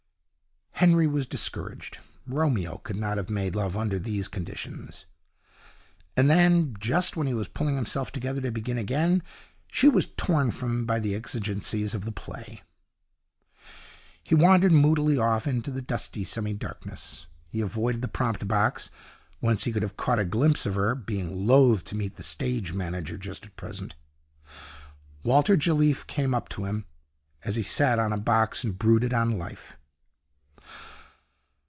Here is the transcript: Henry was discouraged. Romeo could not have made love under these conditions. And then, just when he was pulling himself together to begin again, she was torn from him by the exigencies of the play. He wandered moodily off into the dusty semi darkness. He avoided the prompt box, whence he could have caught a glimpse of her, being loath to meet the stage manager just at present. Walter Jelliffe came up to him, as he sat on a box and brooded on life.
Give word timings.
Henry 0.75 1.05
was 1.05 1.27
discouraged. 1.27 1.99
Romeo 2.25 2.79
could 2.79 2.95
not 2.95 3.17
have 3.17 3.29
made 3.29 3.55
love 3.55 3.77
under 3.77 3.99
these 3.99 4.27
conditions. 4.27 5.05
And 6.17 6.27
then, 6.27 6.75
just 6.79 7.15
when 7.15 7.27
he 7.27 7.35
was 7.35 7.47
pulling 7.47 7.75
himself 7.75 8.11
together 8.11 8.41
to 8.41 8.51
begin 8.51 8.79
again, 8.79 9.21
she 9.71 9.87
was 9.87 10.07
torn 10.07 10.49
from 10.49 10.69
him 10.79 10.85
by 10.87 10.99
the 10.99 11.13
exigencies 11.13 11.93
of 11.93 12.03
the 12.03 12.11
play. 12.11 12.63
He 14.23 14.33
wandered 14.33 14.71
moodily 14.71 15.19
off 15.19 15.45
into 15.45 15.69
the 15.69 15.83
dusty 15.83 16.23
semi 16.23 16.53
darkness. 16.55 17.27
He 17.51 17.61
avoided 17.61 18.01
the 18.01 18.07
prompt 18.07 18.47
box, 18.47 18.89
whence 19.39 19.65
he 19.65 19.71
could 19.71 19.83
have 19.83 19.97
caught 19.97 20.17
a 20.17 20.25
glimpse 20.25 20.65
of 20.65 20.73
her, 20.73 20.95
being 20.95 21.45
loath 21.45 21.83
to 21.85 21.95
meet 21.95 22.15
the 22.15 22.23
stage 22.23 22.73
manager 22.73 23.19
just 23.19 23.45
at 23.45 23.55
present. 23.55 23.93
Walter 25.21 25.55
Jelliffe 25.55 26.07
came 26.07 26.33
up 26.33 26.49
to 26.49 26.65
him, 26.65 26.85
as 27.45 27.55
he 27.55 27.61
sat 27.61 27.99
on 27.99 28.11
a 28.11 28.17
box 28.17 28.63
and 28.63 28.79
brooded 28.79 29.13
on 29.13 29.37
life. 29.37 29.77